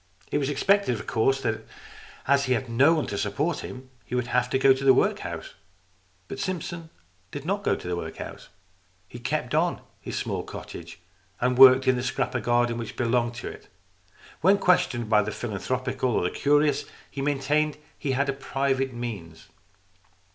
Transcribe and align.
It 0.31 0.39
was 0.39 0.49
expected, 0.49 0.95
of 0.99 1.05
course, 1.05 1.41
that, 1.41 1.63
as 2.27 2.45
he 2.45 2.53
had 2.53 2.67
no 2.67 2.95
one 2.95 3.05
to 3.05 3.19
support 3.19 3.59
him, 3.59 3.91
he 4.03 4.15
would 4.15 4.25
have 4.25 4.49
to 4.49 4.57
go 4.57 4.73
to 4.73 4.83
the 4.83 4.95
workhouse. 4.95 5.53
But 6.27 6.39
Simpson 6.39 6.89
did 7.29 7.45
not 7.45 7.63
go 7.63 7.75
to 7.75 7.87
the 7.87 7.95
workhouse. 7.95 8.49
He 9.07 9.19
kept 9.19 9.53
on 9.53 9.79
his 9.99 10.17
small 10.17 10.41
cottage 10.41 10.99
and 11.39 11.55
worked 11.55 11.87
in 11.87 11.97
the 11.97 12.01
scrap 12.01 12.33
of 12.33 12.41
garden 12.41 12.79
which 12.79 12.97
belonged 12.97 13.35
to 13.35 13.47
it. 13.49 13.67
When 14.39 14.57
questioned 14.57 15.07
by 15.07 15.21
the 15.21 15.29
philanthropical 15.29 16.09
or 16.15 16.23
the 16.23 16.31
curious, 16.31 16.85
he 17.11 17.21
maintained 17.21 17.75
that 17.75 17.79
he 17.99 18.13
had 18.13 18.39
private 18.39 18.93
means. 18.95 19.49